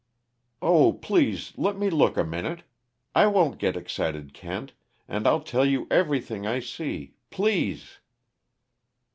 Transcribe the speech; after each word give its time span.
"Oh, 0.63 0.93
please 0.93 1.53
let 1.57 1.77
me 1.77 1.91
look 1.91 2.17
a 2.17 2.23
minute! 2.23 2.63
I 3.13 3.27
won't 3.27 3.59
get 3.59 3.77
excited, 3.77 4.33
Kent, 4.33 4.73
and 5.07 5.27
I'll 5.27 5.41
tell 5.43 5.63
you 5.63 5.85
everything 5.91 6.47
I 6.47 6.59
see 6.59 7.13
_please! 7.29 7.99